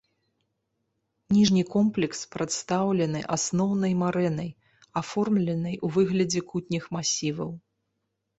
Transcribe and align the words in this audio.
Ніжні 1.35 1.59
комплекс 1.75 2.19
прадстаўлены 2.35 3.21
асноўнай 3.35 3.93
марэнай, 4.01 4.49
аформленай 5.03 5.75
у 5.85 5.93
выглядзе 5.99 6.41
кутніх 6.51 6.83
масіваў. 6.99 7.51